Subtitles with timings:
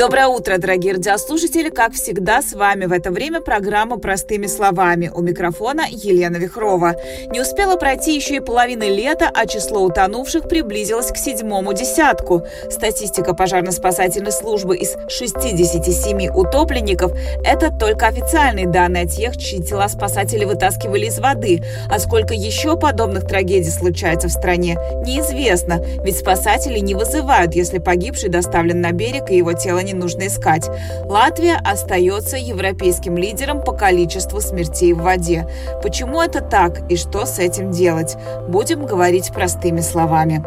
[0.00, 1.68] Доброе утро, дорогие радиослушатели!
[1.68, 5.12] Как всегда, с вами в это время программа «Простыми словами».
[5.14, 6.96] У микрофона Елена Вихрова.
[7.30, 12.46] Не успела пройти еще и половины лета, а число утонувших приблизилось к седьмому десятку.
[12.70, 17.12] Статистика пожарно-спасательной службы из 67 утопленников–
[17.44, 21.62] это только официальные данные о тех, чьи тела спасатели вытаскивали из воды.
[21.90, 28.30] А сколько еще подобных трагедий случается в стране, неизвестно, ведь спасатели не вызывают, если погибший
[28.30, 30.68] доставлен на берег и его тело не не нужно искать.
[31.06, 35.48] Латвия остается европейским лидером по количеству смертей в воде.
[35.82, 38.16] Почему это так и что с этим делать?
[38.48, 40.44] Будем говорить простыми словами.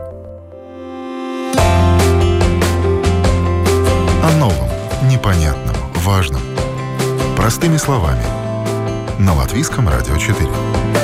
[4.24, 4.70] О новом,
[5.10, 6.41] непонятном, важном.
[7.35, 8.24] Простыми словами.
[9.20, 11.02] На Латвийском радио 4 целом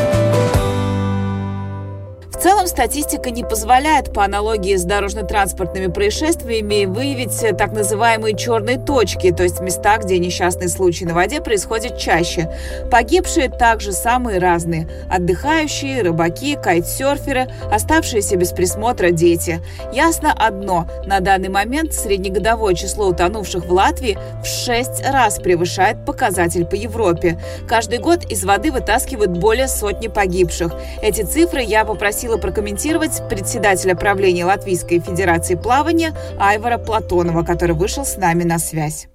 [2.70, 9.44] статистика не позволяет по аналогии с дорожно-транспортными происшествиями выявить э, так называемые черные точки, то
[9.44, 12.50] есть места, где несчастные случаи на воде происходят чаще.
[12.90, 14.88] Погибшие также самые разные.
[15.10, 19.60] Отдыхающие, рыбаки, кайтсерферы, оставшиеся без присмотра дети.
[19.92, 20.88] Ясно одно.
[21.06, 27.40] На данный момент среднегодовое число утонувших в Латвии в 6 раз превышает показатель по Европе.
[27.68, 30.74] Каждый год из воды вытаскивают более сотни погибших.
[31.02, 38.04] Эти цифры я попросила попросила прокомментировать председателя правления Латвийской Федерации плавания Айвара Платонова, который вышел
[38.04, 39.08] с нами на связь.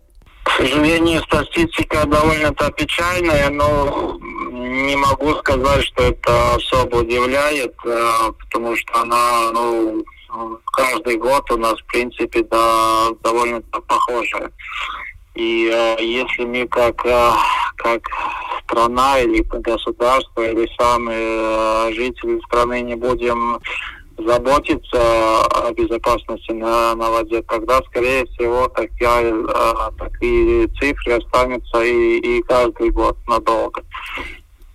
[0.44, 4.18] К сожалению, статистика довольно-то печальная, но
[4.50, 10.02] не могу сказать, что это особо удивляет, э, потому что она, ну,
[10.72, 14.50] каждый год у нас, в принципе, да, довольно-то похожая.
[15.34, 17.30] И э, если мы как, э,
[17.76, 18.02] как
[18.64, 23.60] страна или государство, или сами э, жители страны не будем
[24.16, 32.18] заботиться о безопасности на, на воде, тогда, скорее всего, такая, э, такие цифры останутся и,
[32.18, 33.82] и каждый год надолго.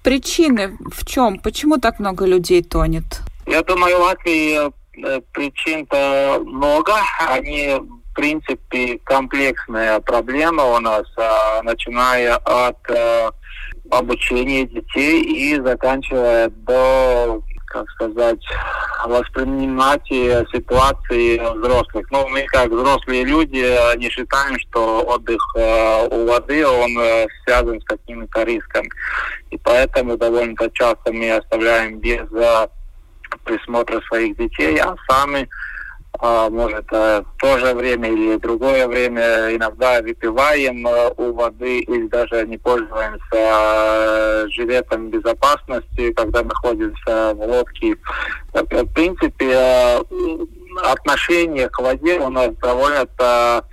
[0.03, 1.39] Причины в чем?
[1.39, 3.21] Почему так много людей тонет?
[3.45, 4.59] Я думаю, в Латвии
[5.05, 6.93] э, причин-то много.
[7.19, 7.79] Они
[8.13, 13.31] принципе, комплексная проблема у нас, а, начиная от а,
[13.91, 18.43] обучения детей и заканчивая до как сказать,
[19.05, 22.05] воспринимать ситуации взрослых.
[22.11, 27.79] Ну, мы как взрослые люди не считаем, что отдых э, у воды, он э, связан
[27.79, 28.89] с какими-то рисками.
[29.51, 32.67] И поэтому довольно часто мы оставляем без э,
[33.43, 35.47] присмотра своих детей, а сами
[36.21, 42.07] а, может, в то же время или другое время иногда выпиваем э, у воды или
[42.07, 47.95] даже не пользуемся э, жилетом безопасности, когда находимся в лодке.
[48.51, 49.99] В принципе, э,
[50.83, 53.65] отношение к воде у нас довольно-то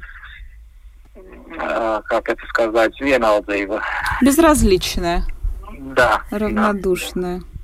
[1.58, 3.80] как это сказать, веналдейва.
[4.20, 5.24] Безразличное.
[5.78, 6.22] Да.
[6.30, 7.38] Равнодушное.
[7.38, 7.55] Да.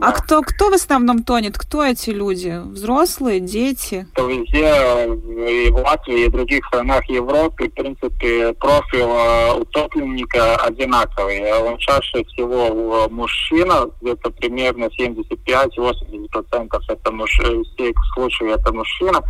[0.00, 1.58] А кто, кто в основном тонет?
[1.58, 2.60] Кто эти люди?
[2.64, 4.06] Взрослые, дети?
[4.16, 11.52] Везде, и в Латвии, и в других странах Европы, в принципе, профиль э, утопленника одинаковый.
[11.52, 19.22] Он чаще всего мужчина, где-то примерно 75-80% это муж, всех случаев это мужчина.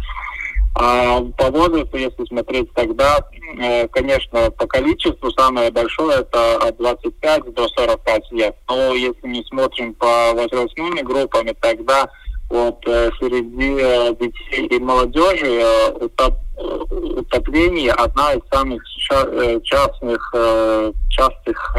[0.75, 3.19] А по возрасту, если смотреть тогда,
[3.59, 8.57] э, конечно, по количеству самое большое это от 25 до 45 лет.
[8.69, 12.09] Но если мы смотрим по возрастными группами, тогда
[12.49, 15.61] вот э, среди э, детей и молодежи
[16.01, 18.83] утоп, утопление одна из самых
[19.65, 20.35] частных,
[21.09, 21.77] частых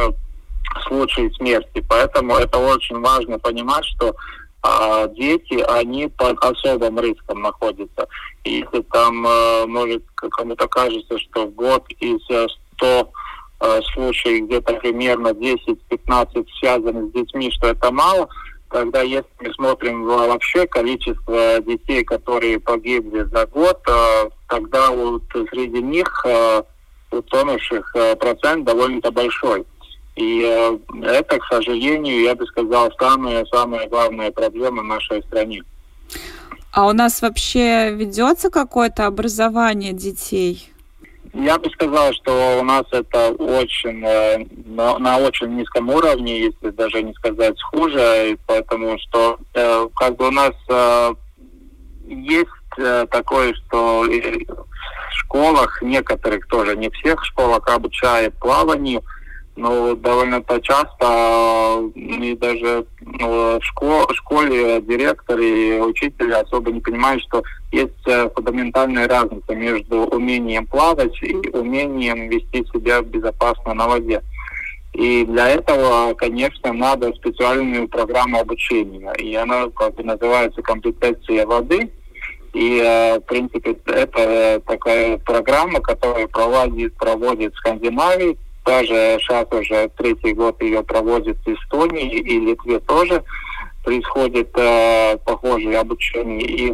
[0.87, 1.83] случаев смерти.
[1.87, 4.15] Поэтому это очень важно понимать, что
[4.63, 8.07] а дети, они под особым риском находятся.
[8.43, 13.11] И если там, э, может, кому-то кажется, что в год из 100
[13.61, 18.29] э, случаев где-то примерно 10-15 связаны с детьми, что это мало,
[18.69, 25.81] тогда если мы смотрим вообще количество детей, которые погибли за год, э, тогда вот среди
[25.81, 26.25] них
[27.11, 29.65] утонувших процент довольно-то большой.
[30.15, 35.63] И э, это, к сожалению, я бы сказал, самая-самая главная проблема в нашей стране.
[36.73, 40.69] А у нас вообще ведется какое-то образование детей?
[41.33, 46.71] Я бы сказал, что у нас это очень э, на, на очень низком уровне, если
[46.71, 50.53] даже не сказать хуже, потому что э, как бы у нас
[52.07, 52.49] есть
[53.09, 54.05] такое, что
[55.13, 59.03] школах, некоторых тоже, не всех школах обучают плаванию,
[59.55, 67.21] но довольно-то часто и даже ну, в школ, школе директоры и учителя особо не понимают,
[67.23, 74.21] что есть э, фундаментальная разница между умением плавать и умением вести себя безопасно на воде.
[74.93, 79.13] И для этого, конечно, надо специальную программу обучения.
[79.13, 81.91] И она как бы называется «Компетенция воды».
[82.53, 90.33] И, э, в принципе, это такая программа, которая проводит, проводит Скандинавии, даже сейчас уже третий
[90.33, 93.23] год ее проводит в Эстонии и Литве тоже
[93.83, 96.47] происходит э, похожее обучение.
[96.47, 96.73] И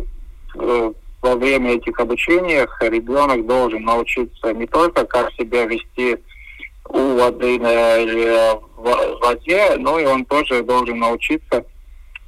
[0.56, 0.92] э,
[1.22, 6.18] во время этих обучений ребенок должен научиться не только как себя вести
[6.90, 11.66] у воды или в воде, но и он тоже должен научиться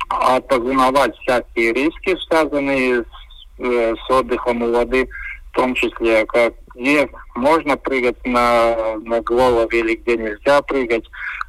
[0.10, 3.06] опознавать всякие риски, связанные с,
[3.60, 5.08] э, с отдыхом у воды,
[5.52, 11.06] в том числе, как где можно прыгать на, на голове или где нельзя прыгать,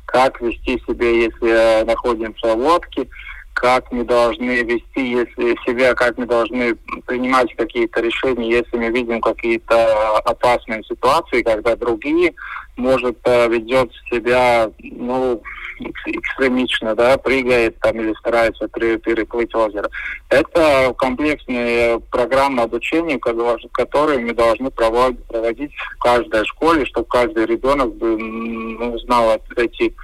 [0.06, 3.08] как вести себя, если находимся в лодке,
[3.54, 6.74] как мы должны вести если себя, как мы должны
[7.06, 12.32] принимать какие-то решения, если мы видим какие-то опасные ситуации, когда другие,
[12.76, 15.42] может, э, ведет себя, ну,
[15.80, 19.88] экстремично, да, прыгает там или старается переплыть озеро.
[20.28, 28.98] Это комплексная программа обучения, которую мы должны проводить в каждой школе, чтобы каждый ребенок ну,
[29.00, 29.94] знал эти,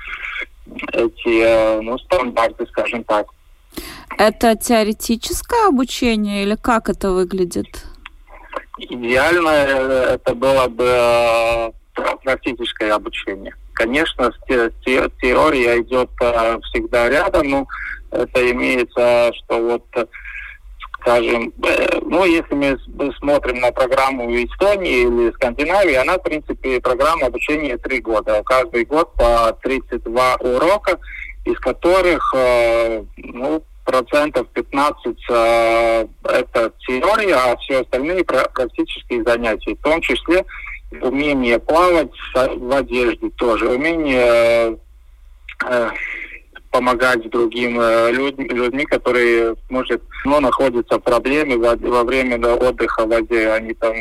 [0.92, 3.26] эти э, ну, стандарты, скажем так.
[4.18, 7.84] Это теоретическое обучение или как это выглядит?
[8.78, 11.70] Идеально э, это было бы э,
[12.22, 13.54] практическое обучение.
[13.76, 17.66] Конечно, теория идет э, всегда рядом, но
[18.10, 20.08] это имеется, что вот
[21.02, 21.52] скажем,
[22.02, 28.00] ну, если мы смотрим на программу Эстонии или Скандинавии, она, в принципе, программа обучения три
[28.00, 28.42] года.
[28.44, 30.98] Каждый год по 32 урока,
[31.44, 32.34] из которых,
[33.18, 40.44] ну, процентов 15 э, это теория, а все остальные практические занятия, в том числе
[41.02, 44.78] умение плавать в одежде тоже, умение
[45.64, 45.90] э,
[46.70, 53.08] помогать другим э, людьми, людьми, которые, может, ну, находятся в проблеме во, время отдыха в
[53.08, 53.50] воде.
[53.50, 53.94] Они там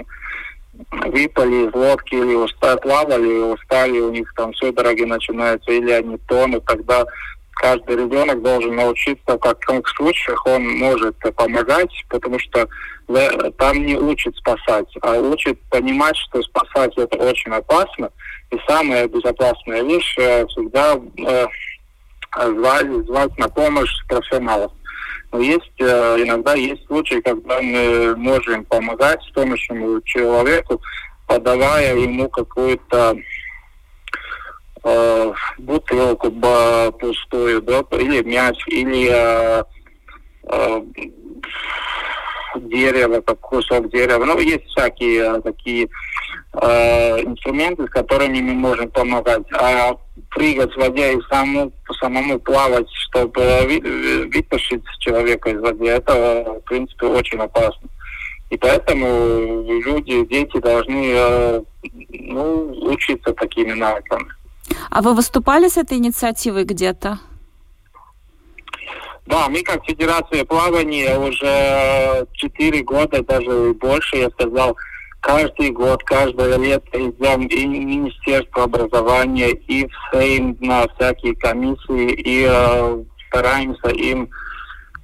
[0.91, 6.65] выпали из лодки или устали, плавали, устали, у них там судороги начинаются, или они тонут,
[6.65, 7.05] тогда
[7.65, 12.67] каждый ребенок должен научиться, как в каких случаях он может помогать, потому что
[13.57, 18.11] там не учат спасать, а учат понимать, что спасать это очень опасно.
[18.51, 21.47] И самая безопасная вещь э, всегда э,
[22.39, 24.71] звать, звать на помощь профессионалов.
[25.31, 30.79] Но есть э, иногда есть случаи, когда мы можем помогать помощному человеку,
[31.27, 33.17] подавая ему какую-то
[34.85, 36.31] э, бутылку
[36.99, 39.63] пустую, да, или мяч, или э,
[40.43, 40.81] э,
[42.57, 44.23] дерево, как кусок дерева.
[44.23, 45.89] Ну, есть всякие э, такие
[46.53, 49.43] э, инструменты, с которыми мы можем помогать.
[49.53, 49.97] А
[50.29, 53.65] прыгать в воде и самому, самому плавать, чтобы
[54.33, 57.89] вытащить человека из воды, это, в принципе, очень опасно.
[58.49, 61.61] И поэтому люди, дети должны э,
[62.09, 64.27] ну, учиться такими навыками.
[64.89, 67.19] А вы выступали с этой инициативой где-то?
[69.25, 74.77] Да, мы как Федерация плавания уже четыре года, даже больше, я сказал,
[75.19, 82.11] каждый год, каждое лето идем и в Министерство образования, и в Сейм на всякие комиссии,
[82.13, 84.29] и э, стараемся им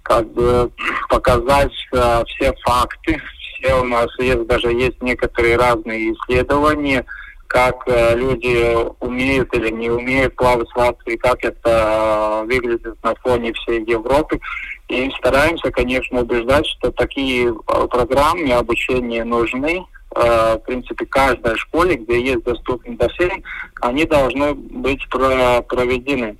[0.03, 0.72] как бы
[1.10, 3.20] показать э, все факты.
[3.56, 7.06] Все у нас есть, даже есть некоторые разные исследования–
[7.51, 13.13] как э, люди умеют или не умеют плавать в Латвии, как это э, выглядит на
[13.15, 14.39] фоне всей Европы.
[14.88, 19.86] И стараемся, конечно, убеждать, что такие э, программы обучения нужны.
[20.13, 23.46] В принципе, каждой школе, где есть доступный бассейн,
[23.79, 26.36] они должны быть проведены.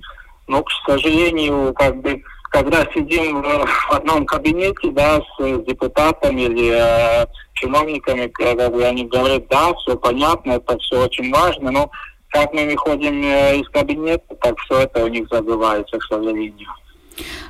[0.46, 7.26] Но, к сожалению, как бы когда сидим в одном кабинете, да, с депутатами или э,
[7.54, 11.90] чиновниками, когда они говорят, да, все понятно, это все очень важно, но
[12.28, 16.68] как мы выходим э, из кабинета, так все это у них забывается, к сожалению.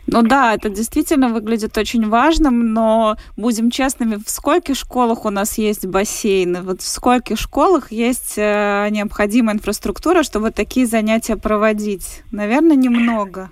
[0.06, 5.59] Ну да, это действительно выглядит очень важным, но будем честными, в скольких школах у нас
[5.59, 6.62] есть бассейны?
[6.62, 12.23] Вот в скольких школах есть э, необходимая инфраструктура, чтобы такие занятия проводить?
[12.30, 13.50] Наверное, немного.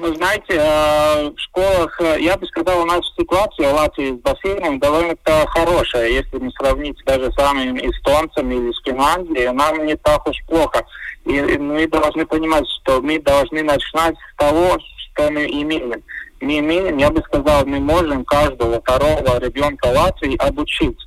[0.00, 4.20] Вы знаете, э, в школах, э, я бы сказал, у нас ситуация в Латвии с
[4.20, 6.08] бассейном довольно-то хорошая.
[6.08, 10.84] Если мы сравнить даже с самими эстонцами или с Финляндией, нам не так уж плохо.
[11.24, 16.02] И мы должны понимать, что мы должны начинать с того, что мы имеем.
[16.40, 20.98] Мы имеем, я бы сказал, мы можем каждого второго ребенка Латвии обучить.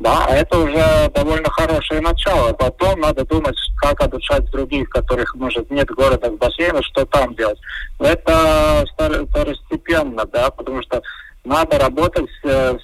[0.00, 2.52] Да, это уже довольно хорошее начало.
[2.52, 7.58] Потом надо думать, как обучать других, которых, может, нет города с бассейна, что там делать.
[7.98, 11.02] Это второстепенно, да, потому что
[11.44, 12.78] надо работать с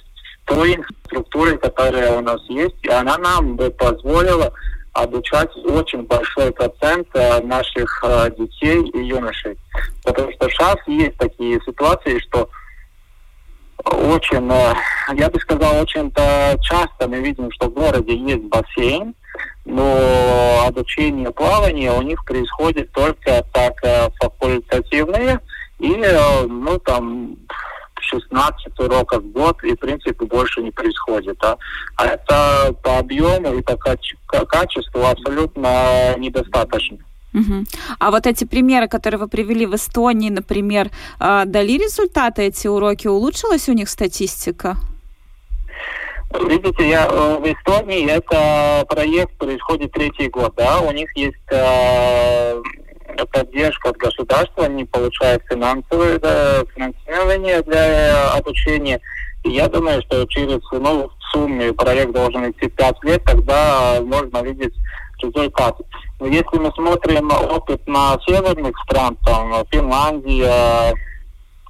[0.45, 4.51] той структурой, которая у нас есть, и она нам бы позволила
[4.93, 9.57] обучать очень большой процент э, наших э, детей и юношей.
[10.03, 12.49] Потому что сейчас есть такие ситуации, что
[13.85, 14.73] очень, э,
[15.15, 19.13] я бы сказал, очень-то часто мы видим, что в городе есть бассейн,
[19.65, 25.39] но обучение плавания у них происходит только так э, факультативные
[25.79, 27.37] и, э, ну, там,
[27.99, 31.43] 16 уроков в год, и, в принципе, больше не происходит.
[31.43, 31.57] А,
[31.97, 36.97] а это по объему и по качеству абсолютно недостаточно.
[37.35, 37.65] Угу.
[37.99, 40.89] А вот эти примеры, которые вы привели в Эстонии, например,
[41.19, 43.07] а, дали результаты эти уроки?
[43.07, 44.77] Улучшилась у них статистика?
[46.47, 52.61] Видите, я э, в Эстонии это проект происходит третий год, да, у них есть э,
[53.31, 58.99] поддержка от государства, они получают финансовое да, финансирование для обучения.
[59.43, 64.41] И я думаю, что через, ну, в сумме проект должен идти 5 лет, тогда можно
[64.41, 64.73] видеть
[65.21, 65.83] результаты.
[66.19, 70.93] Но если мы смотрим опыт на северных стран, там Финляндия,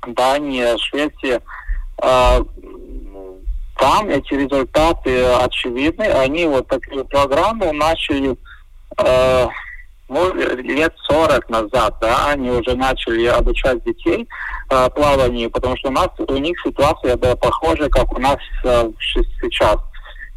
[0.07, 1.41] Дания, Швеция,
[2.01, 2.39] э,
[3.77, 6.03] там эти результаты очевидны.
[6.03, 8.37] Они вот такую программу начали
[8.97, 9.47] э,
[10.07, 14.27] ну, лет 40 назад, да, они уже начали обучать детей
[14.69, 18.91] э, плаванию, потому что у нас у них ситуация была похожа, как у нас э,
[19.41, 19.77] сейчас.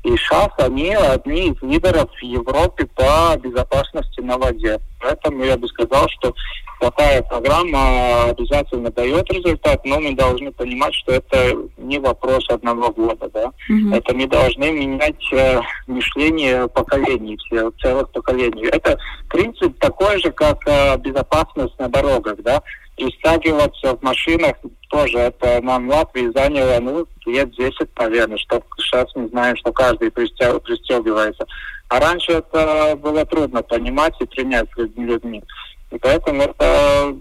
[0.08, 4.80] И сейчас они одни из лидеров в Европе по безопасности на воде.
[5.00, 6.34] Поэтому я бы сказал, что
[6.80, 13.28] такая программа обязательно дает результат, но мы должны понимать, что это не вопрос одного года.
[13.34, 13.52] Да?
[13.70, 13.96] Mm-hmm.
[13.96, 17.38] Это мы должны менять э, мышление поколений,
[17.82, 18.64] целых поколений.
[18.64, 18.98] Это
[19.28, 22.36] принцип такой же, как э, безопасность на дорогах.
[22.42, 22.62] Да?
[22.98, 24.56] И стягиваться в машинах
[24.90, 29.72] тоже это нам в Латвии заняло ну, лет 10, наверное, что сейчас мы знаем, что
[29.72, 31.46] каждый пристегивается.
[31.88, 35.42] А раньше это было трудно понимать и принять людьми.
[35.90, 37.16] И поэтому это,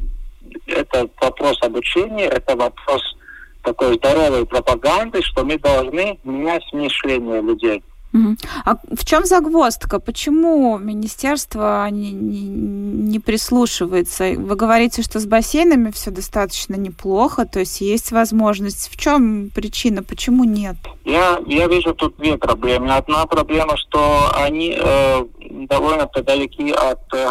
[0.66, 3.02] это вопрос обучения, это вопрос
[3.64, 7.84] такой здоровой пропаганды, что мы должны менять мышление людей.
[8.66, 10.00] А в чем загвоздка?
[10.00, 14.34] Почему министерство не, не, не прислушивается?
[14.36, 18.90] Вы говорите, что с бассейнами все достаточно неплохо, то есть есть возможность.
[18.92, 20.04] В чем причина?
[20.04, 20.78] Почему нет?
[21.06, 22.96] Я, я вижу тут две проблемы.
[22.96, 25.26] Одна проблема, что они э,
[25.68, 27.30] довольно-то далеки от э,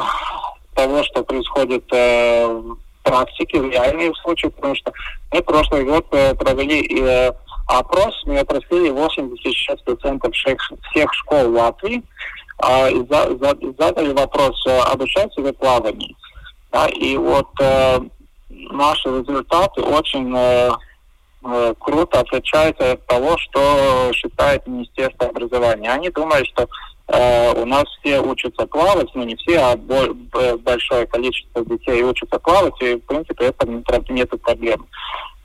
[0.74, 4.92] того, что происходит э, в практике, в реальном случае, потому что
[5.32, 7.32] мы прошлый год э, провели э,
[7.66, 10.58] опрос, мы опросили 86% всех,
[10.90, 12.02] всех школ Латвии
[12.62, 16.14] э, и за, за, задали вопрос, э, обучаются ли плаванию.
[16.72, 18.00] Да, и вот э,
[18.48, 20.70] наши результаты очень э,
[21.44, 25.90] э, круто отличаются от того, что считает Министерство образования.
[25.92, 26.68] Они думают, что
[27.08, 32.96] у нас все учатся плавать, ну не все, а большое количество детей учатся плавать, и
[32.96, 33.66] в принципе это
[34.08, 34.86] нет проблем.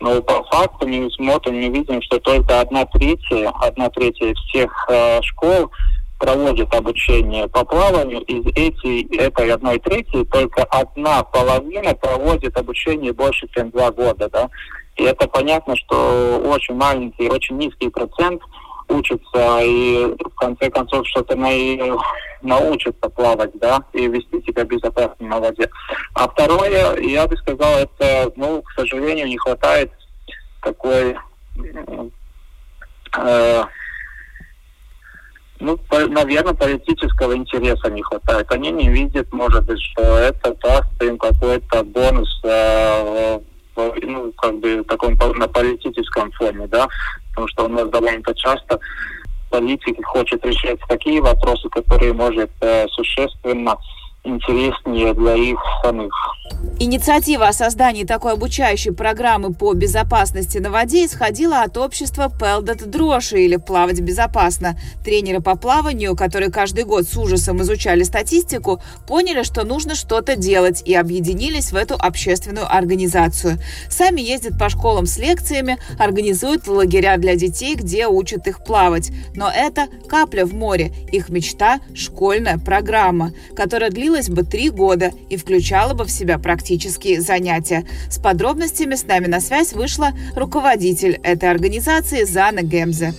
[0.02, 5.22] Но по факту мы смотрим, мы видим, что только одна третья, одна третья всех э,
[5.22, 5.72] школ
[6.18, 8.22] проводит обучение по плаванию.
[8.22, 14.28] Из этой, этой одной трети только одна половина проводит обучение больше, чем два года.
[14.30, 14.50] Да?
[14.98, 18.42] И это понятно, что очень маленький, очень низкий процент
[18.92, 21.50] учатся и в конце концов что-то на,
[22.42, 25.70] научатся плавать, да, и вести себя безопасно на воде.
[26.14, 29.92] А второе, я бы сказал, это, ну, к сожалению, не хватает
[30.62, 31.16] такой,
[33.18, 33.64] э,
[35.60, 38.52] ну, по, наверное, политического интереса не хватает.
[38.52, 43.40] Они не видят, может быть, что это даст им какой-то бонус э,
[43.76, 46.88] ну, как бы таком на политическом фоне, да,
[47.32, 48.80] потому что у нас довольно часто.
[49.50, 53.78] Политики хочет решать такие вопросы, которые может э, существенно
[54.24, 56.14] интереснее для их самих.
[56.80, 63.42] Инициатива о создании такой обучающей программы по безопасности на воде исходила от общества Пелдот Дроши
[63.42, 64.78] или «Плавать безопасно».
[65.04, 70.84] Тренеры по плаванию, которые каждый год с ужасом изучали статистику, поняли, что нужно что-то делать
[70.86, 73.58] и объединились в эту общественную организацию.
[73.90, 79.12] Сами ездят по школам с лекциями, организуют лагеря для детей, где учат их плавать.
[79.36, 80.92] Но это капля в море.
[81.12, 87.22] Их мечта– школьная программа, которая длилась бы три года и включала бы в себя практические
[87.22, 87.86] занятия.
[88.10, 93.14] С подробностями с нами на связь вышла руководитель этой организации Зана Гемзе.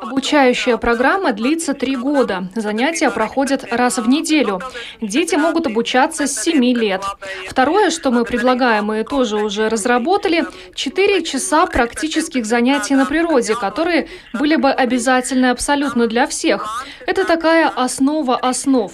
[0.00, 2.48] Обучающая программа длится три года.
[2.54, 4.60] Занятия проходят раз в неделю.
[5.00, 7.02] Дети могут обучаться с 7 лет.
[7.48, 10.44] Второе, что мы предлагаем мы тоже уже разработали,
[10.74, 16.84] 4 часа практических занятий на природе, которые были бы обязательны абсолютно для всех.
[17.06, 18.92] Это такая основа основ.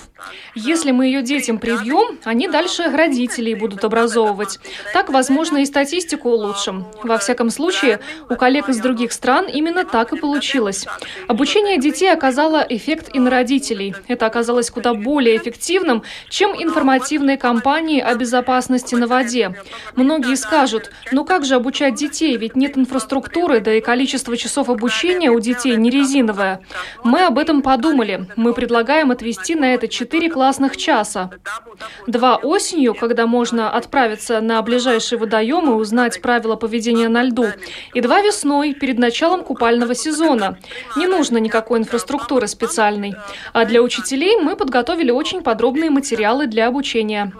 [0.54, 4.58] Если мы ее детям привьем, они дальше родителей будут образовывать.
[4.92, 6.86] Так, возможно, и статистику улучшим.
[7.02, 10.86] Во всяком случае, у коллег из других стран именно так и получилось.
[11.26, 13.94] Обучение детей оказало эффект и на родителей.
[14.06, 19.54] Это оказалось куда более эффективным, чем информативные кампании о безопасности на воде.
[19.96, 25.30] Многие скажут, ну как же обучать детей, ведь нет инфраструктуры, да и количество часов обучения
[25.30, 26.60] у детей не резиновое.
[27.02, 28.26] Мы об этом подумали.
[28.36, 31.30] Мы предлагаем отвести на это 4 классных часа.
[32.06, 37.46] Два осенью, когда можно отправиться на ближайший водоем и узнать правила поведения на льду.
[37.94, 40.58] И два весной, перед началом купального сезона.
[40.96, 43.14] Не нужно никакой инфраструктуры специальной.
[43.52, 47.32] А для учителей мы подготовили очень подробные материалы для обучения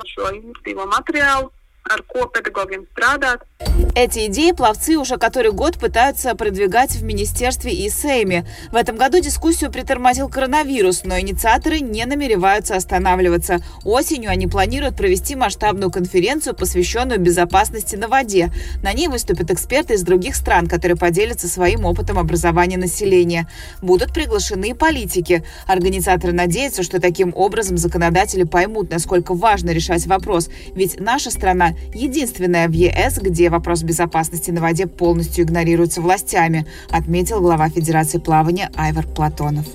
[3.95, 8.47] Эти идеи пловцы уже который год пытаются продвигать в министерстве и Сейме.
[8.71, 13.61] В этом году дискуссию притормозил коронавирус, но инициаторы не намереваются останавливаться.
[13.85, 18.53] Осенью они планируют провести масштабную конференцию, посвященную безопасности на воде.
[18.83, 23.49] На ней выступят эксперты из других стран, которые поделятся своим опытом образования населения.
[23.81, 25.43] Будут приглашены и политики.
[25.67, 30.51] Организаторы надеются, что таким образом законодатели поймут, насколько важно решать вопрос.
[30.75, 37.41] Ведь наша страна единственная в ЕС, где вопрос безопасности на воде полностью игнорируется властями, отметил
[37.41, 39.67] глава Федерации плавания Айвар Платонов.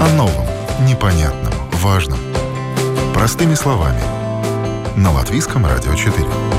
[0.00, 0.46] О новом,
[0.86, 2.18] непонятном, важном.
[3.14, 4.00] Простыми словами.
[4.96, 6.55] На Латвийском радио 4.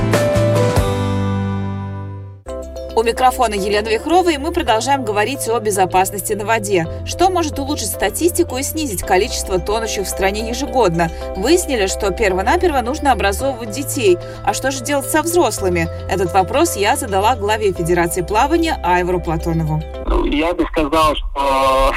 [2.98, 6.88] У микрофона Елена Вихрова, и мы продолжаем говорить о безопасности на воде.
[7.06, 11.12] Что может улучшить статистику и снизить количество тонущих в стране ежегодно?
[11.36, 14.18] Выяснили, что перво-наперво нужно образовывать детей.
[14.44, 15.88] А что же делать со взрослыми?
[16.10, 19.80] Этот вопрос я задала главе Федерации плавания Айвору Платонову.
[20.26, 21.94] Я бы сказал, что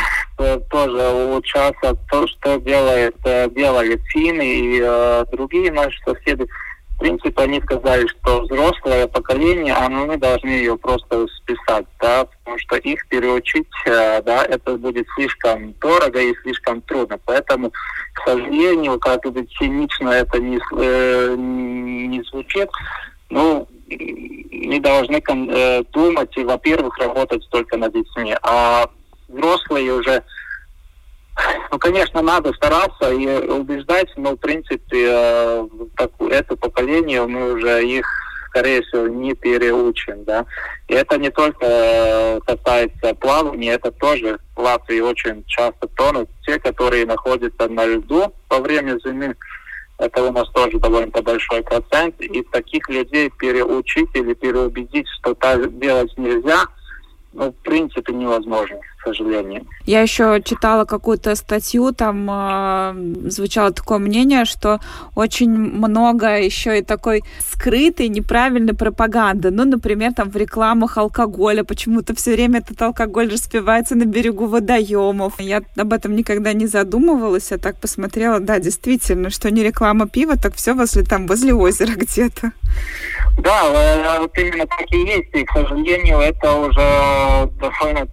[0.68, 6.46] тоже улучшаться то, что делает, э, делали финны и э, другие наши соседи
[7.00, 12.76] принципе, они сказали, что взрослое поколение, а мы должны ее просто списать, да, потому что
[12.76, 17.18] их переучить, э, да, это будет слишком дорого и слишком трудно.
[17.24, 17.70] Поэтому,
[18.12, 22.68] к сожалению, как бы цинично это не, э, не звучит,
[23.30, 28.88] ну, мы должны э, думать и, во-первых, работать только над детьми, а
[29.28, 30.22] взрослые уже
[31.70, 37.86] ну, конечно, надо стараться и убеждать, но, в принципе, э, так, это поколение, мы уже
[37.86, 38.06] их,
[38.48, 40.44] скорее всего, не переучим, да.
[40.88, 46.28] И это не только э, касается плавания, это тоже в Латвии очень часто тонут.
[46.44, 49.36] Те, которые находятся на льду во время зимы,
[49.98, 52.20] это у нас тоже довольно большой процент.
[52.20, 56.64] И таких людей переучить или переубедить, что так делать нельзя,
[57.32, 59.66] ну, в принципе, невозможно к сожалению.
[59.86, 64.78] Я еще читала какую-то статью, там э, звучало такое мнение, что
[65.14, 69.50] очень много еще и такой скрытой, неправильной пропаганды.
[69.50, 75.40] Ну, например, там в рекламах алкоголя почему-то все время этот алкоголь распивается на берегу водоемов.
[75.40, 80.36] Я об этом никогда не задумывалась, я так посмотрела, да, действительно, что не реклама пива,
[80.36, 82.52] так все возле там, возле озера где-то.
[83.38, 88.06] Да, э, вот именно так и есть, и, к сожалению, это уже довольно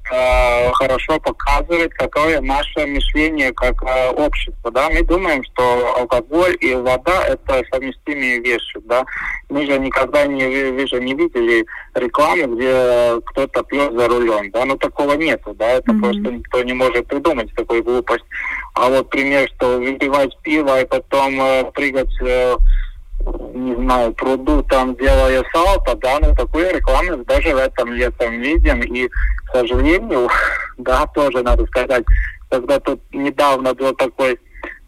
[0.78, 4.72] хорошо показывает, какое наше мышление как э, общество.
[4.72, 4.90] Да?
[4.90, 8.80] Мы думаем, что алкоголь и вода– это совместимые вещи.
[8.86, 9.04] Да?
[9.50, 14.52] Мы же никогда не, вы же не видели рекламу, где кто-то пьет за рулем.
[14.52, 14.66] Да?
[14.66, 15.54] Но такого нету.
[15.56, 15.68] Да?
[15.68, 16.00] Это mm-hmm.
[16.00, 18.26] просто никто не может придумать такую глупость.
[18.76, 22.56] А вот пример, что выпивать пиво и потом э, прыгать э,
[23.54, 28.82] не знаю, пруду там делая салто, да, ну такой рекламы даже в этом летом видим.
[28.82, 30.30] И, к сожалению,
[30.78, 32.06] да, тоже надо сказать,
[32.50, 34.40] когда тут недавно был такой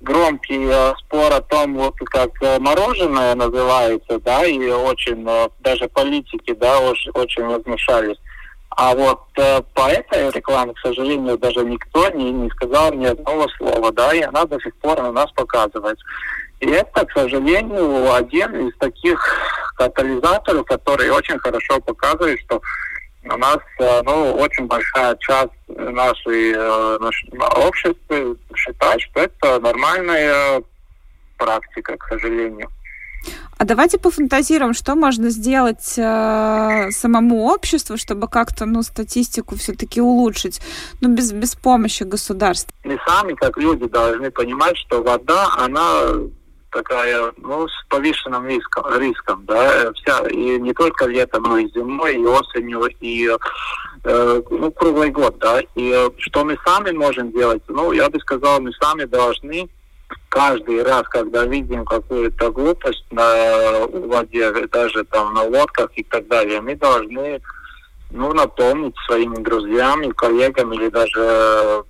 [0.01, 5.87] громкий э, спор о том, вот как э, мороженое называется, да, и очень э, даже
[5.89, 8.17] политики, да, очень, очень возмущались.
[8.71, 13.47] А вот э, по этой рекламе, к сожалению, даже никто не, не сказал ни одного
[13.57, 16.05] слова, да, и она до сих пор на нас показывается.
[16.59, 19.19] И это, к сожалению, один из таких
[19.75, 22.61] катализаторов, который очень хорошо показывает, что
[23.23, 30.61] у нас э, ну, очень большая часть нашей, э, нашего общества считает, что это нормальная
[31.37, 32.69] практика, к сожалению.
[33.57, 40.61] А давайте пофантазируем, что можно сделать э, самому обществу, чтобы как-то, ну, статистику все-таки улучшить,
[41.01, 42.73] ну, без, без помощи государства.
[42.85, 45.83] Мы сами, как люди, должны понимать, что вода, она
[46.71, 52.15] такая, ну, с повышенным риском, риском, да, вся, и не только летом, но и зимой,
[52.15, 53.29] и осенью, и
[54.03, 58.61] э, ну, круглый год, да, и что мы сами можем делать, ну, я бы сказал,
[58.61, 59.69] мы сами должны
[60.29, 66.61] каждый раз, когда видим какую-то глупость на воде, даже там на лодках и так далее,
[66.61, 67.41] мы должны
[68.11, 71.83] ну, напомнить своими друзьями, коллегам или даже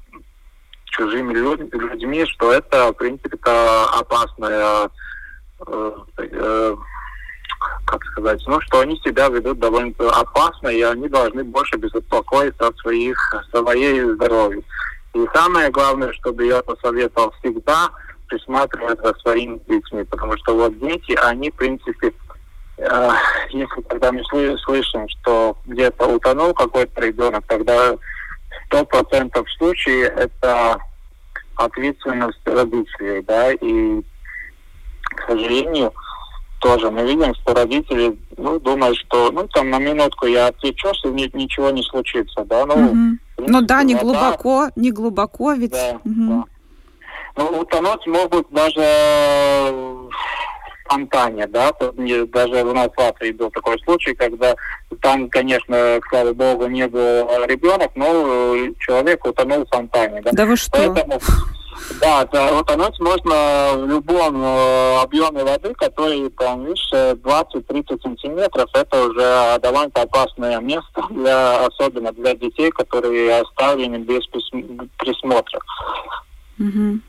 [0.86, 4.90] чужими людьми, что это, в принципе, это опасная,
[5.66, 6.76] э, э,
[7.86, 12.74] как сказать, ну, что они себя ведут довольно опасно, и они должны больше беспокоиться о
[12.82, 13.18] своих,
[13.52, 14.64] своей здоровье.
[15.14, 17.90] И самое главное, чтобы я посоветовал всегда
[18.30, 22.14] присматривать за своими детьми, потому что вот дети, они, в принципе,
[22.78, 23.10] э,
[23.50, 27.96] если когда мы слышим, что где-то утонул какой-то ребенок, тогда
[28.66, 30.78] сто процентов случае это
[31.56, 34.02] ответственность родителей, да, и,
[35.16, 35.94] к сожалению,
[36.60, 41.10] тоже мы видим, что родители ну, думают, что ну там на минутку я отвечусь, и
[41.34, 42.96] ничего не случится, да, ну, угу.
[43.38, 45.72] принципе, ну да, не глубоко, не глубоко ведь.
[45.72, 46.14] Да, угу.
[46.28, 46.44] да.
[47.40, 50.10] Ну, утонуть могут даже в
[50.90, 54.54] фонтане, да, даже у нас в Латвии был такой случай, когда
[55.02, 60.22] там, конечно, слава богу, не был ребенок, но человек утонул в фонтане.
[60.22, 60.72] Да, да вы что?
[60.72, 61.22] Поэтому,
[62.02, 68.70] да, да, утонуть можно в любом э, объеме воды, который, там, видишь, 20-30 сантиметров.
[68.74, 74.28] Это уже довольно опасное место, для, особенно для детей, которые оставлены без
[74.98, 75.62] присмотра.
[76.60, 77.00] Угу.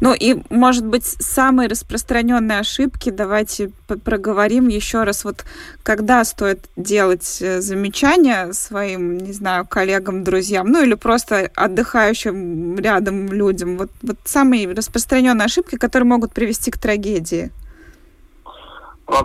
[0.00, 3.70] Ну и, может быть, самые распространенные ошибки, давайте
[4.04, 5.44] проговорим еще раз, вот
[5.82, 13.32] когда стоит делать э, замечания своим, не знаю, коллегам, друзьям, ну или просто отдыхающим рядом
[13.32, 17.50] людям, вот, вот самые распространенные ошибки, которые могут привести к трагедии.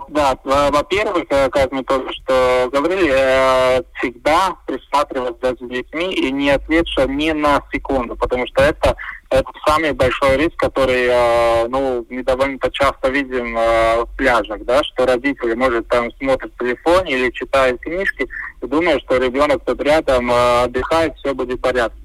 [0.10, 6.52] Да, во-первых, э, как мы только что говорили, э, всегда присматриваться за детьми и не
[6.52, 8.96] отвлечься ни на секунду, потому что это,
[9.32, 15.08] это самый большой риск, который э, ну, мы довольно-то часто видим в пляжах, да, что
[15.08, 18.28] родители, может, там смотрят телефоне или читают книжки
[18.62, 22.01] и думают, что ребенок тут рядом отдыхает, все будет в порядке.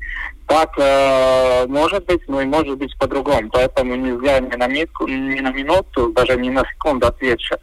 [0.46, 3.50] Так э, может быть, но и может быть по-другому.
[3.52, 7.59] Поэтому нельзя ни на, минуту, ни на минуту, даже ни на секунду отвлечься.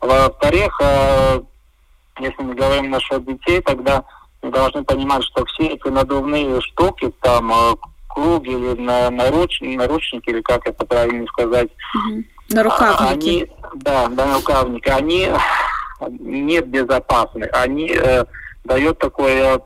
[0.00, 1.40] Во-вторых, э,
[2.20, 4.04] если мы говорим насчет детей, тогда
[4.42, 7.74] мы должны понимать, что все эти надувные штуки, там, э,
[8.08, 12.22] круги или на, наруч, наручники, или как это правильно сказать, угу.
[12.50, 13.10] на рукавники.
[13.10, 15.28] Они, да, на рукавники, они
[16.20, 17.44] не безопасны.
[17.46, 18.24] Они э,
[18.64, 19.60] дают такое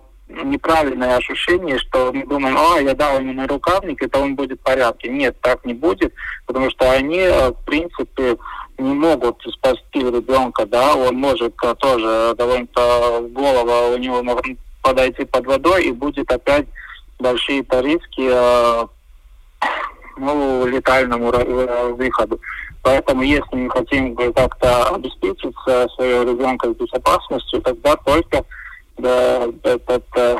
[0.44, 4.62] неправильное ощущение, что мы думаем, а, я дал ему на рукавник, это он будет в
[4.62, 5.08] порядке.
[5.08, 6.12] Нет, так не будет,
[6.46, 8.36] потому что они, э, в принципе,
[8.78, 14.44] не могут спасти ребенка, да, он может э, тоже довольно-то голова у него может
[14.82, 16.66] подойти под водой и будет опять
[17.18, 18.86] большие-то риски э,
[20.16, 21.30] ну, летальному
[21.94, 22.40] выходу.
[22.82, 28.44] Поэтому, если мы хотим как-то обеспечить своего ребенка безопасностью, тогда только
[28.98, 30.36] да, этот э,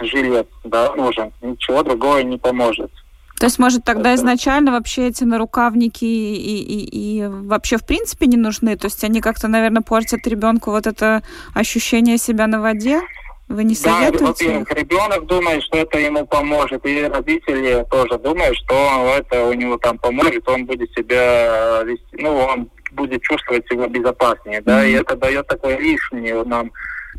[0.00, 1.32] жилет да, нужен.
[1.42, 2.90] Ничего другого не поможет.
[3.38, 4.20] То есть, может, тогда это...
[4.20, 8.76] изначально вообще эти нарукавники и, и, и вообще в принципе не нужны?
[8.76, 11.22] То есть они как-то, наверное, портят ребенку вот это
[11.54, 13.02] ощущение себя на воде?
[13.48, 14.18] Вы не советуете?
[14.18, 19.52] Да, во-первых, ребенок думает, что это ему поможет, и родители тоже думают, что это у
[19.52, 24.90] него там поможет, он будет себя вести, ну, он будет чувствовать себя безопаснее, да, mm-hmm.
[24.90, 26.72] и это дает такое лишнее нам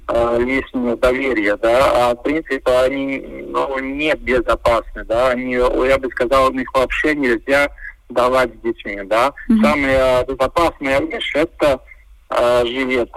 [0.07, 6.09] э, лишнее доверие, да, а в принципе они ну, не безопасны, да, они, я бы
[6.11, 7.69] сказал, их вообще нельзя
[8.09, 9.33] давать с детьми, да.
[9.49, 9.61] Mm-hmm.
[9.61, 11.81] Самая безопасная вещь это
[12.29, 13.11] э, жилет,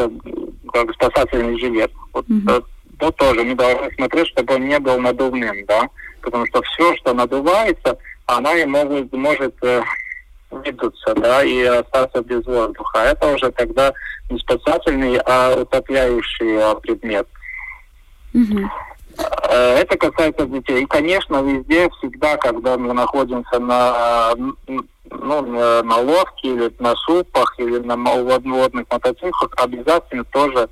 [0.73, 1.93] как спасательный жилет.
[2.13, 2.65] Вот, mm-hmm.
[2.99, 5.89] то тоже мы должны смотреть, чтобы он не был надувным, да,
[6.23, 9.83] потому что все, что надувается, она и может, может э,
[10.51, 12.99] выдуться, да, и остаться без воздуха.
[12.99, 13.93] Это уже тогда
[14.29, 17.27] не спасательный, а утопляющий э, предмет.
[18.35, 18.71] Угу.
[19.49, 20.83] Это касается детей.
[20.83, 24.35] И, конечно, везде, всегда, когда мы находимся на,
[25.11, 25.43] ну,
[25.83, 30.69] на лодке или на супах или на водных мотоциклах, обязательно тоже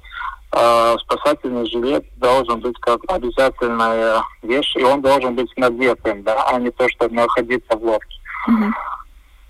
[0.52, 6.58] э, спасательный жилет должен быть как обязательная вещь, и он должен быть надетым, да, а
[6.58, 8.16] не то, чтобы находиться в лодке.
[8.46, 8.72] Угу.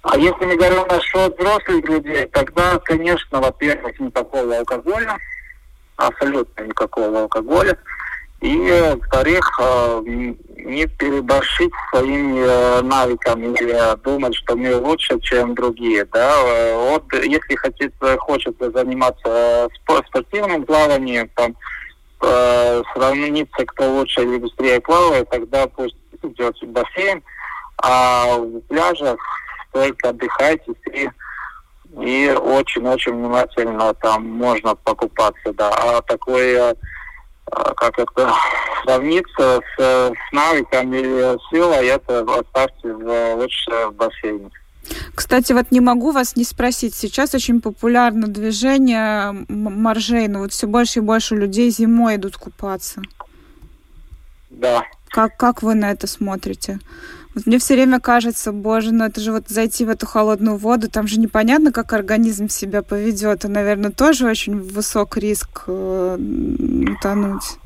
[0.03, 5.19] А если мы говорим насчет взрослых людей, тогда, конечно, во-первых, никакого алкоголя,
[5.97, 7.77] абсолютно никакого алкоголя.
[8.41, 16.05] И, во-вторых, э, не переборщить своими э, навыками или думать, что мы лучше, чем другие.
[16.05, 16.35] Да?
[16.45, 21.57] Э, вот если хотите, хочется заниматься спортивным плаванием, там,
[22.21, 27.23] сравниться, кто лучше или быстрее плавает, тогда пусть идет в бассейн,
[27.81, 29.19] а в пляжах
[29.73, 31.09] только отдыхайте и
[32.01, 35.71] и очень-очень внимательно там можно покупаться, да.
[35.71, 36.77] А такое
[37.47, 38.33] а, как это
[38.85, 44.51] сравниться с, с навыками или силой, это оставьте в, лучше в бассейне.
[45.15, 46.95] Кстати, вот не могу вас не спросить.
[46.95, 53.03] Сейчас очень популярно движение моржей, но вот все больше и больше людей зимой идут купаться.
[54.51, 54.85] Да.
[55.09, 56.79] Как, как вы на это смотрите?
[57.39, 60.91] Вот мне все время кажется, боже, ну это же вот зайти в эту холодную воду,
[60.91, 67.59] там же непонятно, как организм себя поведет, и, наверное, тоже очень высок риск э, утонуть.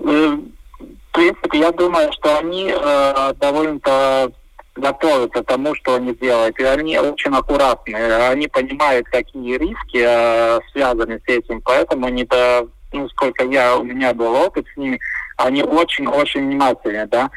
[0.00, 4.32] Э, в принципе, я думаю, что они э, довольно-то
[4.74, 6.58] готовятся к тому, что они делают.
[6.58, 8.16] И они очень аккуратные.
[8.30, 11.60] Они понимают, какие риски э, связаны с этим.
[11.62, 14.98] Поэтому они, то, ну, сколько я, у меня был опыт с ними,
[15.36, 17.30] они очень-очень внимательны, да.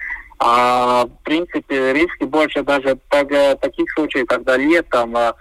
[0.45, 3.29] А в принципе риски больше даже так,
[3.61, 5.33] таких случаев, когда летом а,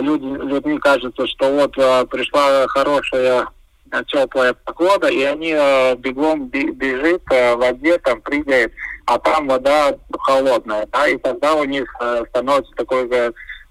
[0.00, 3.48] люди, людьми кажется, что вот а, пришла хорошая
[3.90, 5.52] а, теплая погода, и они
[5.98, 8.70] бегом бежит в воде, там прыгает,
[9.06, 11.90] а там вода холодная, да, и тогда у них
[12.28, 13.08] становится такой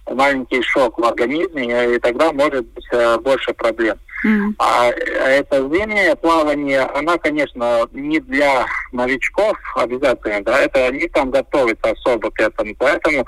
[0.10, 3.96] маленький шок в организме, и тогда может быть больше проблем.
[3.96, 4.13] Mm.
[4.58, 11.92] А это зимнее плавание, она, конечно, не для новичков обязательно, да, это они там готовятся
[11.92, 12.74] особо к этому.
[12.78, 13.26] Поэтому,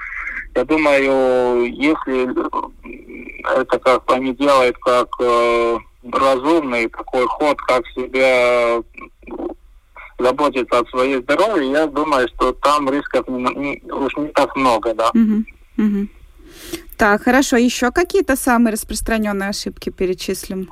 [0.55, 2.29] я думаю, если
[3.59, 5.77] это как они делают как э,
[6.11, 8.81] разумный такой ход, как себя
[10.17, 14.93] заботиться о своей здоровье, я думаю, что там рисков не, не, уж не так много,
[14.93, 15.11] да.
[15.13, 15.43] Mm-hmm.
[15.77, 16.07] Mm-hmm.
[16.97, 17.57] Так, хорошо.
[17.57, 20.71] Еще какие-то самые распространенные ошибки перечислим?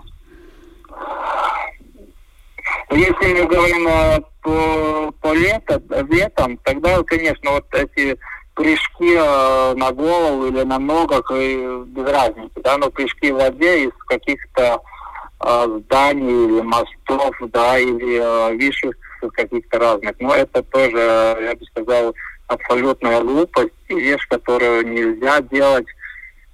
[2.92, 8.18] Если мы говорим по, по лето, летом, тогда, конечно, вот эти
[8.54, 13.86] прыжки э, на голову или на ногах, и без разницы, да, но прыжки в воде
[13.86, 14.82] из каких-то
[15.44, 18.96] э, зданий или мостов, да, или э, вишек
[19.34, 20.16] каких-то разных.
[20.20, 22.14] Но это тоже, я бы сказал,
[22.48, 25.88] абсолютная глупость, вещь, которую нельзя делать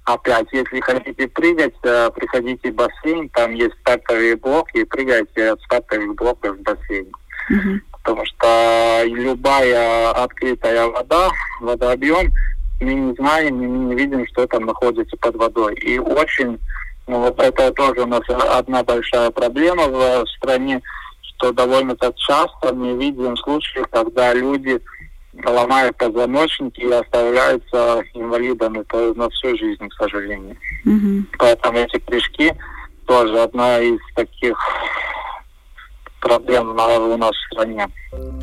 [0.04, 6.14] опять, если хотите прыгать, э, приходите в бассейн, там есть стартовые блоки, прыгайте от стартовых
[6.14, 7.06] блоков в бассейн.
[7.50, 7.80] Mm-hmm.
[7.92, 12.32] Потому что любая открытая вода, водообъем,
[12.80, 15.74] мы не знаем, мы не видим, что там находится под водой.
[15.74, 16.58] И очень,
[17.06, 20.80] ну вот это тоже у нас одна большая проблема в стране,
[21.22, 24.80] что довольно часто мы видим случаи, когда люди
[25.46, 30.56] ломают позвоночники и оставляются инвалидами то на всю жизнь, к сожалению.
[30.84, 31.36] Угу.
[31.38, 32.52] Поэтому эти прыжки
[33.06, 34.56] тоже одна из таких
[36.20, 37.88] проблем у нас в стране.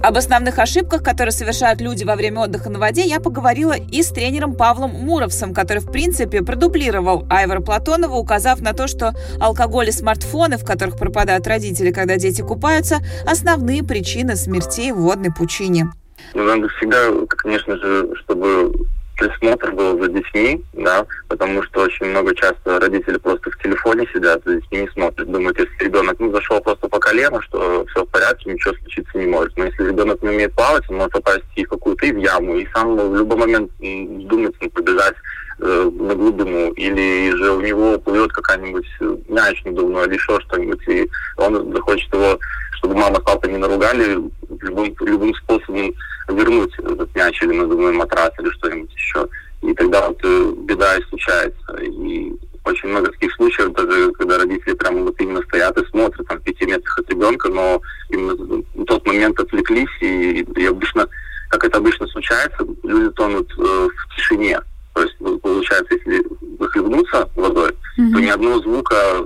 [0.02, 4.10] Об основных ошибках, которые совершают люди во время отдыха на воде, я поговорила и с
[4.10, 9.92] тренером Павлом Муровцем, который, в принципе, продублировал Айвара Платонова, указав на то, что алкоголь и
[9.92, 15.88] смартфоны, в которых пропадают родители, когда дети купаются, основные причины смертей в водной пучине.
[16.34, 18.72] Ну, надо всегда, конечно же, чтобы
[19.18, 24.42] присмотр был за детьми, да, потому что очень много часто родители просто в телефоне сидят,
[24.46, 28.10] за детьми не смотрят, думают, если ребенок ну, зашел просто по колено, что все в
[28.10, 29.58] порядке, ничего случиться не может.
[29.58, 32.58] Но если ребенок не умеет плавать, он может попасть и в какую-то и в яму,
[32.58, 35.16] и сам в любой момент думает побежать
[35.60, 38.88] э, на глубину, или же у него плывет какая-нибудь
[39.30, 42.38] мяч надувной или еще что-нибудь, и он захочет его,
[42.74, 44.20] чтобы мама с папой не наругали,
[44.62, 45.94] любым, любым способом
[46.30, 49.28] вернуть этот мяч или надувной матрас или что-нибудь еще.
[49.62, 51.78] И тогда вот э, беда и случается.
[51.82, 56.40] И очень много таких случаев, даже когда родители прямо вот именно стоят и смотрят, там,
[56.40, 61.08] в 5 5 метрах от ребенка, но именно в тот момент отвлеклись, и, и обычно,
[61.50, 64.60] как это обычно случается, люди тонут э, в тишине.
[64.94, 66.24] То есть, ну, получается, если
[66.60, 68.14] захлебнуться водой, mm-hmm.
[68.14, 69.26] то ни одного звука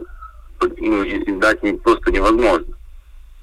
[0.77, 2.75] ну, издать просто невозможно.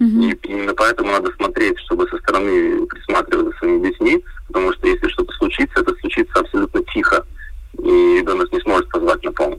[0.01, 0.23] Mm-hmm.
[0.23, 5.09] И именно поэтому надо смотреть, чтобы со стороны присматривать за своими детьми, потому что если
[5.09, 7.27] что-то случится, это случится абсолютно тихо,
[7.79, 9.59] и ребенок не сможет позвать на помощь.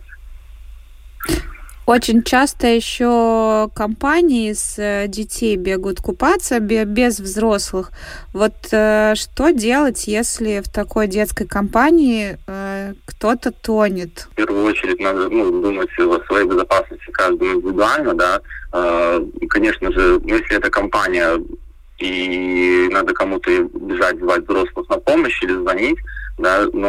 [1.90, 7.92] Очень часто еще компании с э, детей бегают купаться без взрослых.
[8.32, 14.28] Вот э, что делать, если в такой детской компании э, кто-то тонет?
[14.32, 18.42] В первую очередь надо ну, думать о своей безопасности каждому индивидуально, да.
[19.50, 21.44] Конечно же, если это компания
[21.98, 25.98] и надо кому-то бежать, звать взрослых на помощь или звонить,
[26.40, 26.88] да, но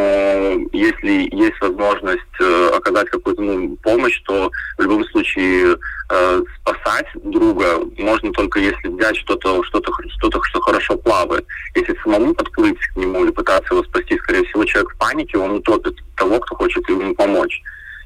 [0.71, 5.77] если есть возможность э, оказать какую-то ну, помощь, то в любом случае
[6.09, 11.45] э, спасать друга можно только если взять что-то, что-то, что-то, что хорошо плавает.
[11.75, 15.51] Если самому подплыть к нему или пытаться его спасти, скорее всего, человек в панике, он
[15.51, 17.61] утопит того, кто хочет ему помочь.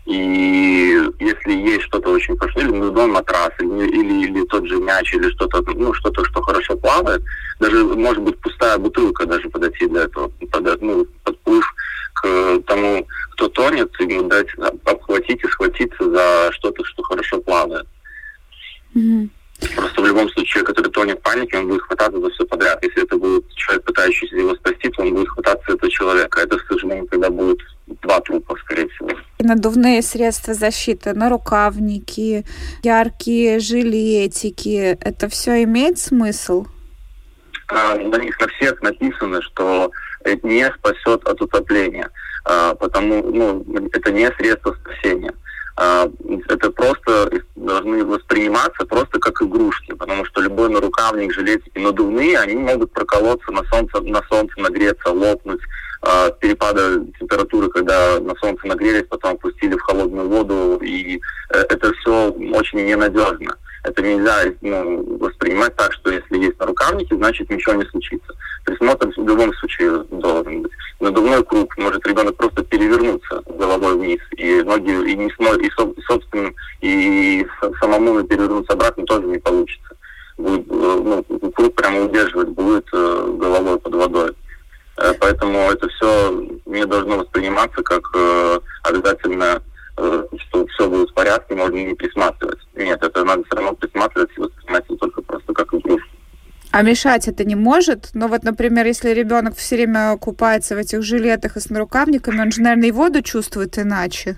[0.05, 5.13] И если есть что-то очень хорошо, или ну, матрас, или, или, или тот же мяч,
[5.13, 7.23] или что-то, ну, что-то, что хорошо плавает,
[7.59, 11.65] даже, может быть, пустая бутылка даже подойти для этого, под, ну, подплыв
[12.13, 14.47] к тому, кто тонет, ему дать,
[14.85, 17.87] обхватить и схватиться за что-то, что хорошо плавает.
[18.95, 19.29] Mm-hmm.
[19.75, 22.83] Просто в любом случае, человек, который тонет в панике, он будет хвататься за все подряд.
[22.83, 26.41] Если это будет человек, пытающийся его спасти, то он будет хвататься этого человека.
[26.41, 29.09] Это, к сожалению, когда будет два трупа, скорее всего.
[29.39, 32.45] Надувные средства защиты, нарукавники,
[32.83, 36.65] яркие жилетики, это все имеет смысл?
[37.67, 39.91] А, на них на всех написано, что
[40.23, 42.09] это не спасет от утопления,
[42.45, 45.33] а, потому ну, это не средство спасения.
[45.77, 46.09] А,
[46.47, 52.93] это просто должны восприниматься просто как игрушки, потому что любой нарукавник, жилетики надувные, они могут
[52.93, 55.59] проколоться на солнце, на солнце нагреться, лопнуть,
[56.03, 61.91] э, перепада температуры, когда на солнце нагрелись, потом опустили в холодную воду, и э, это
[61.93, 63.57] все очень ненадежно.
[63.85, 68.33] Это нельзя ну, воспринимать так, что если есть нарукавники, значит ничего не случится.
[68.65, 70.71] Присмотр в любом случае должен быть.
[70.99, 75.83] Надувной круг может ребенок просто перевернуться головой вниз, и ноги и не смо, и, со,
[75.83, 77.45] и собственным, и
[77.79, 79.95] самому перевернуться обратно тоже не получится.
[80.37, 84.31] Будет, э, ну, круг прямо удерживать будет э, головой под водой.
[84.97, 88.03] Э, поэтому это все не должно восприниматься как
[88.83, 89.61] обязательно
[89.95, 92.59] что все будет в порядке, можно не присматривать.
[92.75, 96.09] Нет, это надо все равно присматривать и воспринимать это только просто как игрушку.
[96.71, 98.09] А мешать это не может?
[98.13, 102.51] Но вот, например, если ребенок все время купается в этих жилетах и с нарукавниками, он
[102.51, 104.37] же, наверное, и воду чувствует иначе.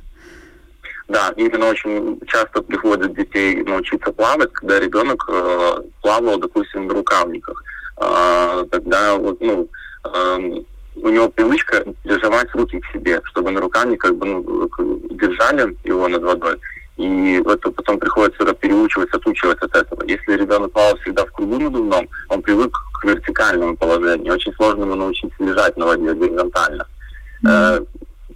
[1.07, 7.63] Да, именно очень часто приходят детей научиться плавать, когда ребенок э, плавал, допустим, в рукавниках.
[7.99, 9.67] Э, тогда вот, ну,
[10.03, 10.39] э,
[11.03, 14.69] у него привычка держать руки к себе, чтобы на руками как бы ну,
[15.11, 16.57] держали его над водой.
[16.97, 20.03] И это потом приходится переучивать, отучивать от этого.
[20.05, 24.33] Если ребенок плавал всегда в кругу надувном, он привык к вертикальному положению.
[24.33, 26.87] Очень сложно ему научиться лежать на воде горизонтально.
[27.43, 27.87] Mm-hmm.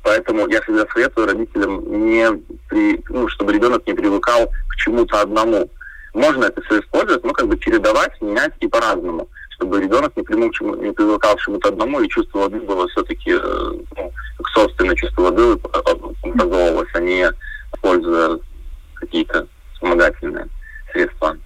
[0.03, 2.27] Поэтому я всегда советую родителям не
[2.69, 5.69] при, ну, чтобы ребенок не привыкал к чему-то одному.
[6.13, 9.27] Можно это все использовать, но как бы чередовать, менять и по-разному
[9.61, 10.45] чтобы ребенок не, приму,
[10.75, 15.21] не привыкал к чему-то одному, и чувство воды было все-таки, э, ну, как собственное чувство
[15.21, 15.59] воды
[16.23, 17.29] образовывалось, а не
[17.73, 18.39] используя
[18.95, 20.47] какие-то вспомогательные
[20.91, 21.37] средства.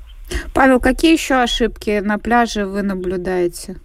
[0.53, 3.75] Павел, какие еще ошибки на пляже вы наблюдаете?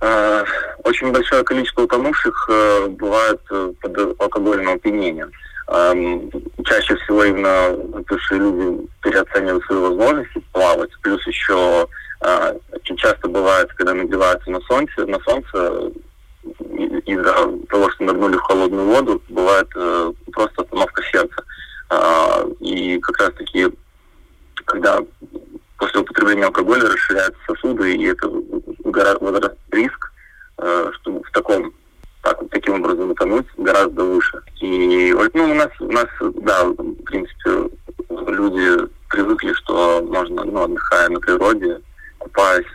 [0.00, 0.44] Э,
[0.84, 3.40] очень большое количество утонувших э, бывает
[3.82, 5.30] под алкогольным опьянением.
[5.68, 6.30] Эм,
[6.64, 11.88] чаще всего именно потому что люди переоценивают свои возможности плавать, плюс еще
[12.72, 15.92] очень часто бывает, когда нагреваются на солнце, на солнце
[17.06, 17.32] из-за
[17.68, 21.44] того, что нырнули в холодную воду, бывает э, просто остановка сердца.
[21.88, 23.68] А, и как раз таки,
[24.64, 25.00] когда
[25.78, 28.28] после употребления алкоголя расширяются сосуды, и это
[29.20, 30.12] возраст риск,
[30.58, 31.72] э, что в таком
[32.22, 34.42] так, таким образом утонуть гораздо выше.
[34.60, 37.70] И ну, у нас, у нас, да, в принципе,
[38.08, 41.80] люди привыкли, что можно, ну, отдыхая на природе,
[42.36, 42.66] купаясь,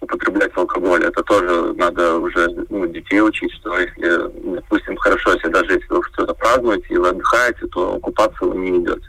[0.00, 1.04] употреблять алкоголь.
[1.04, 6.02] Это тоже надо уже ну, детей учить, что если, допустим, хорошо, если даже если вы
[6.12, 9.06] что-то празднуете и вы отдыхаете, то купаться вы не идете.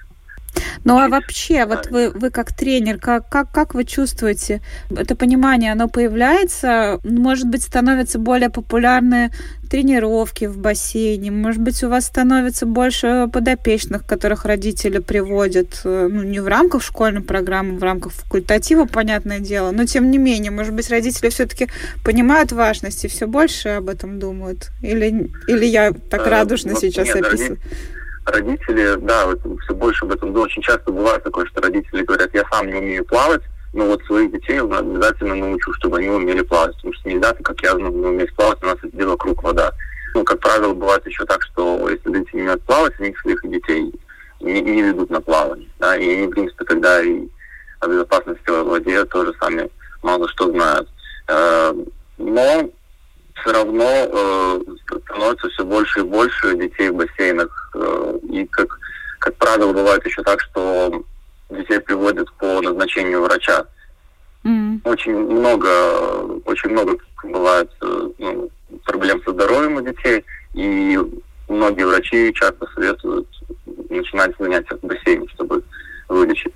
[0.88, 5.74] Ну а вообще, вот вы, вы как тренер, как, как, как вы чувствуете, это понимание,
[5.74, 9.32] оно появляется, может быть, становятся более популярны
[9.70, 16.24] тренировки в бассейне, может быть, у вас становится больше подопечных, которых родители приводят, э, ну,
[16.24, 20.74] не в рамках школьной программы, в рамках факультатива, понятное дело, но тем не менее, может
[20.74, 21.68] быть, родители все-таки
[22.06, 24.70] понимают важность и все больше об этом думают?
[24.82, 27.60] Или, или я так э, радужно вот сейчас нет, описываю?
[28.28, 30.36] Родители, да, вот, все больше об этом.
[30.36, 33.42] Очень часто бывает такое, что родители говорят, я сам не умею плавать,
[33.74, 36.76] но вот своих детей обязательно научу, чтобы они умели плавать.
[36.76, 39.72] Потому что нельзя, как я ну, не умею плавать, у нас это дело круг вода.
[40.14, 43.94] Ну, как правило, бывает еще так, что если дети не умеют плавать, они своих детей
[44.42, 45.70] не, не ведут на плавание.
[45.80, 45.96] Да?
[45.96, 47.28] И они, в принципе, тогда и
[47.80, 49.70] о безопасности в воде тоже сами
[50.02, 50.90] мало что знают.
[51.28, 51.74] Э,
[52.18, 52.70] но
[53.42, 54.60] все равно э,
[55.06, 57.47] становится все больше и больше детей в бассейнах.
[58.38, 58.80] И, как,
[59.20, 61.04] как правило, бывает еще так, что
[61.50, 63.66] детей приводят по назначению врача.
[64.44, 64.80] Mm.
[64.84, 65.68] Очень много,
[66.46, 68.50] очень много бывает э, ну,
[68.86, 70.24] проблем со здоровьем у детей,
[70.54, 70.98] и
[71.48, 73.28] многие врачи часто советуют
[73.90, 75.64] начинать занятия в бассейне, чтобы
[76.08, 76.54] вылечить.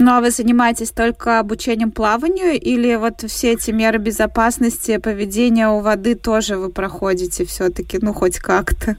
[0.00, 5.80] Ну а вы занимаетесь только обучением плаванию или вот все эти меры безопасности, поведения у
[5.80, 8.96] воды тоже вы проходите все-таки, ну хоть как-то?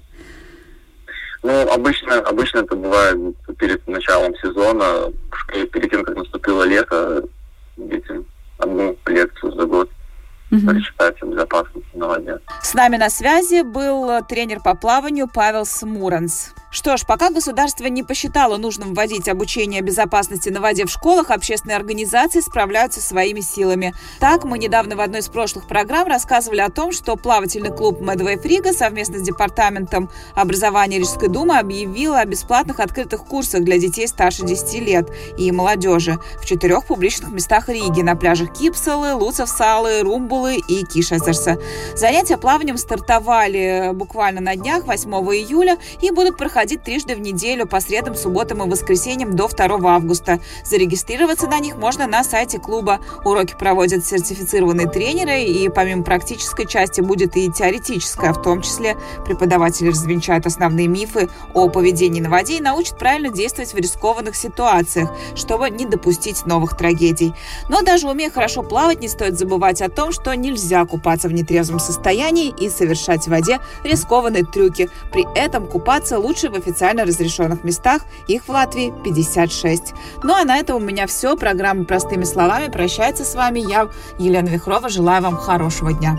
[1.41, 3.17] Ну, обычно, обычно это бывает
[3.57, 5.11] перед началом сезона,
[5.71, 7.23] перед тем, как наступило лето,
[7.77, 8.25] детям
[8.57, 9.89] одну лекцию за год
[10.51, 10.61] угу.
[10.61, 12.39] прочитать о безопасности на воде.
[12.61, 16.53] С нами на связи был тренер по плаванию Павел Смуранс.
[16.71, 21.75] Что ж, пока государство не посчитало нужным вводить обучение безопасности на воде в школах, общественные
[21.75, 23.95] организации справляются своими силами.
[24.19, 28.37] Так, мы недавно в одной из прошлых программ рассказывали о том, что плавательный клуб Медвей
[28.37, 34.45] Фрига совместно с Департаментом образования Рижской думы объявил о бесплатных открытых курсах для детей старше
[34.45, 35.09] 10 лет
[35.39, 41.57] и молодежи в четырех публичных местах Риги на пляжах Кипсалы, Луцевсалы, Румбулы и Кишезерса.
[41.95, 47.65] Занятия плаванием стартовали буквально на днях, 8 июля, и будут проходить проходить трижды в неделю
[47.65, 50.41] по средам, субботам и воскресеньям до 2 августа.
[50.65, 52.99] Зарегистрироваться на них можно на сайте клуба.
[53.23, 59.87] Уроки проводят сертифицированные тренеры, и помимо практической части будет и теоретическая, в том числе преподаватели
[59.87, 65.69] развенчают основные мифы о поведении на воде и научат правильно действовать в рискованных ситуациях, чтобы
[65.69, 67.33] не допустить новых трагедий.
[67.69, 71.79] Но даже умея хорошо плавать, не стоит забывать о том, что нельзя купаться в нетрезвом
[71.79, 74.89] состоянии и совершать в воде рискованные трюки.
[75.13, 78.01] При этом купаться лучше в официально разрешенных местах.
[78.27, 79.93] Их в Латвии 56.
[80.23, 81.35] Ну а на этом у меня все.
[81.35, 83.59] Программа «Простыми словами» прощается с вами.
[83.59, 84.89] Я, Елена Вихрова.
[84.89, 86.17] Желаю вам хорошего дня.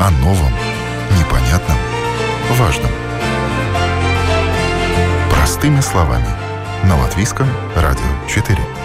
[0.00, 0.52] О новом,
[1.18, 1.76] непонятном,
[2.58, 2.90] важном.
[5.30, 6.26] Простыми словами.
[6.84, 8.81] На Латвийском радио 4.